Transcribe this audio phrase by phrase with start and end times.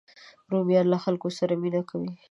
[0.51, 2.11] رومیان له خلکو سره مینه کوي